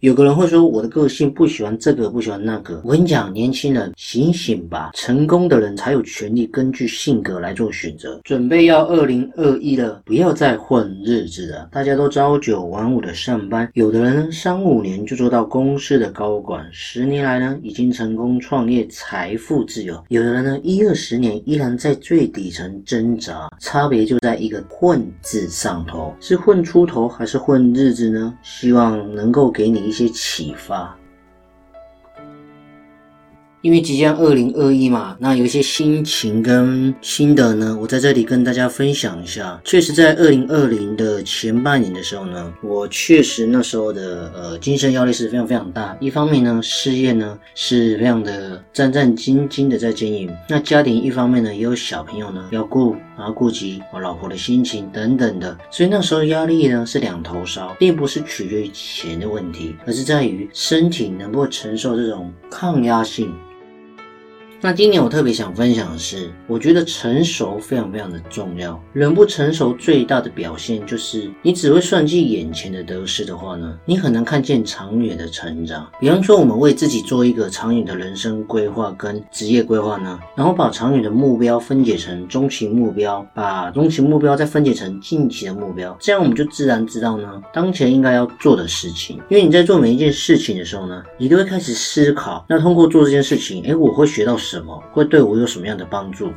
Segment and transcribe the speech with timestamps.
[0.00, 2.82] 有个人会说，我的个性不喜欢这个，不喜欢那个。
[2.84, 4.90] 我跟你讲，年轻人醒醒吧！
[4.92, 8.20] 成功的人才有权利根据性格来做选择。
[8.22, 11.66] 准备要二零二一了，不要再混日子了。
[11.72, 19.98] 大家都朝九晚五的上班，有的人三五年就做到公司的高管，十年来呢已经成功创业，财富自由。
[20.08, 28.34] 有的人呢一二十年依然在最底层挣扎，差别就在一个“混”字上头，是混出头还是混日子呢？
[28.42, 29.85] 希望能够给你。
[29.86, 30.96] 一些启发。
[33.62, 39.60] 因为即将二零二一嘛，那有一些心情跟心得呢，我在这里跟大家分享一下。
[39.64, 45.96] 确实，在二零二零的前半年的时候呢，我确实那时候的呃精神压力是非常非常大。
[46.00, 63.34] 一方面呢，事业呢是非常的战战兢兢的在经营；那家庭一方面呢，也有小朋友呢要顾，然后顾及我老婆的心情等等的，所以那时候压力呢是两头烧，并不是取决于钱的问题，而是在于身体能不能承受这种抗压性。
[64.66, 68.82] 那今年我特别想分享的是，我觉得成熟非常非常的重要。
[68.92, 75.88] 人不成熟最大的表现就是，你只会算计眼前的得失的话呢，你很难看见长远的成长。
[76.00, 89.20] 比方说，我们为自己做一个长远的人生规划跟职业规划呢，然后把长远的目标分解成中期目标，把中期目标再分解成近期的目标，这样我们就自然知道呢，当前应该要做的事情。
[89.28, 94.55] 因为你在做每一件事情的时候呢，你都会开始思考，那通过做这件事情，哎，我会学到什？
[94.56, 96.32] 什么会对我有什么样的帮助？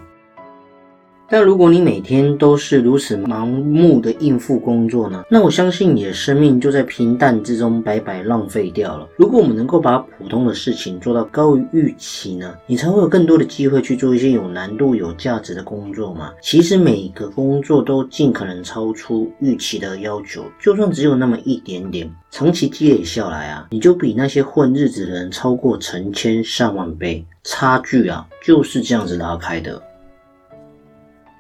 [1.30, 5.24] 但如果你每天都是如此盲目的应付工作呢？
[5.30, 9.08] 那我相信你的生命就在平淡之中白白浪费掉了。
[9.16, 12.56] 如果我们能够把普通的事情做到高于预期呢？
[12.66, 16.32] 你才会有更多的机会去做一些有难度、有价值的工作嘛。
[16.42, 27.24] 其实每个工作都尽可能超出预期的要求，就算只有那么一点点，长期积累下来啊，你就比那些混日子的人超过成千上万倍。
[27.44, 29.82] 差距啊，就是这样子拉开的。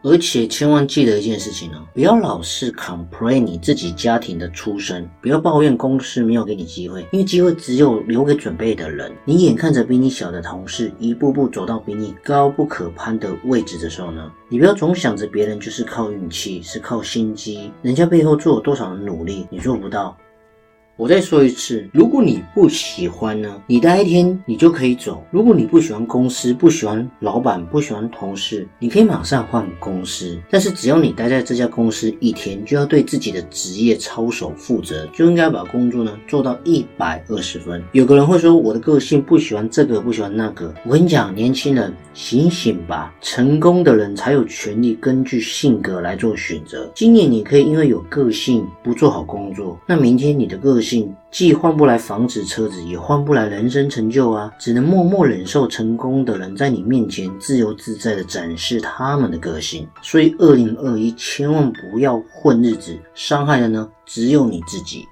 [0.01, 9.11] 而且千万记得一件事情哦，不要老是 complain 你自己家庭的出身，不要抱怨公司没有给你机会，因为机会只有留给准备的人。
[9.25, 20.17] 你眼看着比你小的同事一步步走到比你高不可攀的位置的时候呢，你不要总想着别人就是靠运气，是靠心机，人家背后做了多少的努力，你做不到。
[20.99, 25.23] 我再说一次，如果你不喜欢呢，你待一天你就可以走。
[25.31, 30.37] 如果你不喜欢公司，不喜欢老板，不喜欢同事，你可以马上换公司。
[30.49, 37.81] 但是只要你待在这家公司一天，就要对自己的职业操守负责，就应该把工作呢做到一百二十分。
[37.93, 40.73] 有个人会说，我的个性不喜欢这个，不喜欢那个。
[40.83, 43.15] 我跟你讲，年轻人醒醒吧！
[43.21, 46.91] 成功的人才有权利根据性格来做选择。
[46.93, 50.88] 今年你可以因为有个性不做好工作，那明天你的个性。
[51.31, 54.51] 既换不来房子车子，也换不来人生成就啊！
[54.57, 59.87] 只能默默忍受成功的人在你面前自由自在的展示他们的个性。
[60.01, 65.05] 所以，二零二一千万不要混日子，伤害的呢只有你自己。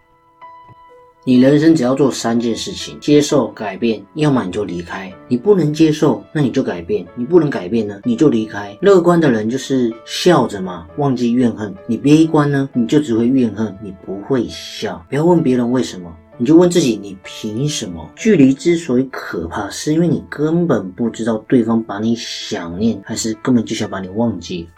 [1.27, 5.13] 你人生只要做三件事情：接受、改变，要么你就离开。
[5.27, 8.73] 你不能接受，那你就改变；你不能改变呢，你就离开。
[8.79, 15.05] 乐观的人就是笑着嘛，忘记怨恨；你悲观呢，你就只会怨恨，你不会笑。
[15.09, 18.09] 不要问别人为什么，你就问自己：你凭什么？
[18.15, 24.69] 距离之所以可怕，是因为你根本不知道对方把你想念，还是根本就想把你忘记。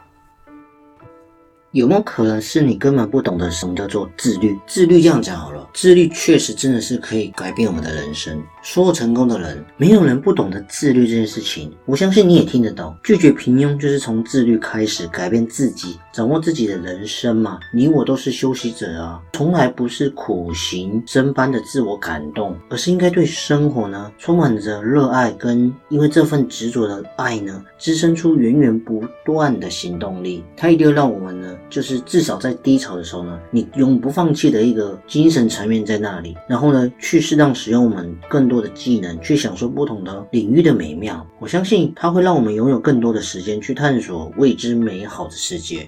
[1.74, 4.58] 有没有可能是你根本不懂得什么叫做自律？
[4.66, 8.42] 自律这样讲好了，自律确实真的是可以改变我们的人生。
[8.62, 11.72] 所有成功的人，没有人不懂得自律这件事情。
[11.86, 17.60] 我相信你也听得懂，拒绝平庸就是从自律开始，改变自己，掌握自己的人生嘛。
[17.74, 30.44] 你我都是修行者啊，从来不是苦行僧般的自我感动，而是应该对生活呢充满着热爱，跟因为这份执着的爱呢，滋生出源源不断的行动力。
[30.58, 38.50] 它一定会让我们呢，就是至少在低潮的时候呢，你永不放弃的一个精神层层面在那里，然后呢，去适当使用我们更。
[38.50, 41.24] 多的技能，去享受不同的领域的美妙。
[41.38, 45.88] 我相信它会让我们拥有更多的时间去探索未知美好的世界。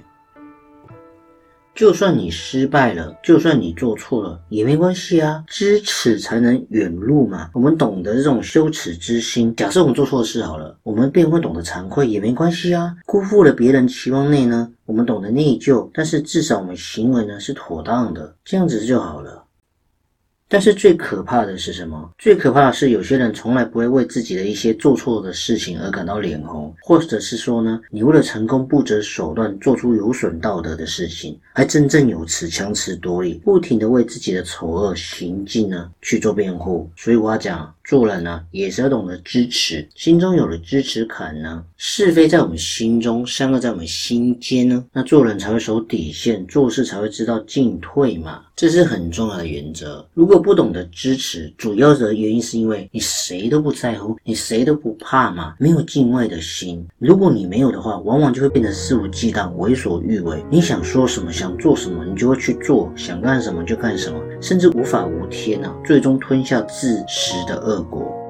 [1.73, 7.49] 就算你失败了，就算你做错了，也没关系啊，知耻才能远路嘛。
[7.51, 9.55] 我们懂得这种羞耻之心。
[9.55, 12.95] 假设我们做错事好了，我们便会懂得惭愧，也没关系啊。
[13.07, 19.40] 辜负了别人期望内呢，我们懂得内疚，但是至少我们行为呢是妥当的，这样子就好了。
[20.51, 22.11] 但是最可怕的是什么？
[22.17, 36.91] 最可怕的是有些人从来不会为自己的一些做错的事情而感到脸红，或者是说呢，你为了成功不择手段，做出有损道德的事情，还振振有词、强词夺理，不停的为自己的丑恶行径呢去做辩护。
[36.97, 37.73] 所以我要讲。
[37.83, 50.05] 做人呢，也是要懂得支持，心中有了支持坎呢，是非在我们心中，善恶在我们心间呢，那做人才会守底线，做事才会知道进退嘛，这是很重要的原则。
[50.13, 56.85] 如果不懂得支持，主要的原因是因为你谁都不在乎，你谁都不怕嘛，没有敬畏的心。
[56.97, 60.43] 如果你没有的话，往往就会变得肆无忌惮、为所欲为。
[60.49, 67.61] 你想说什么，想做什么，你就会去做，想干什么就干什么，甚至无法无天啊，最终吞下自食的。
[67.61, 68.20] 恶果。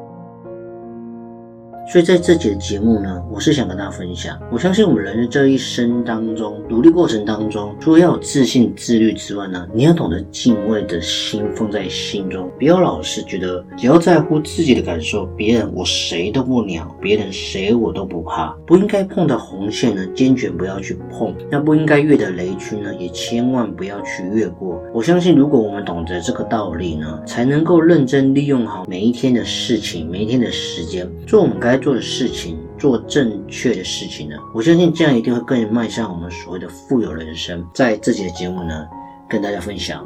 [1.91, 18.55] 所以在这节的节目呢，我是想跟大家分享，我相信我们人的这一生当中，努力过程当中，除了要有自信、自律之外呢，你要懂得敬畏的心放在心中，不要老是觉得只要在乎自己的感受，别人我谁都不鸟，别人谁我都不怕。
[18.65, 24.81] 不应该碰的红线呢，坚决不要去碰；那不应该越的雷区呢，也千万不要去越过。
[24.93, 31.80] 我相信，如果我们懂得这个道理呢，才能够认真利用好每一天的事情，每一天的时间，做我们该。
[31.81, 34.35] 做的事情，做正确的事情呢？
[34.53, 37.67] 我相信这样一定会更迈向我们所谓的富有人生。
[37.73, 38.87] 在这节的节目呢，
[39.27, 40.05] 跟大家分享。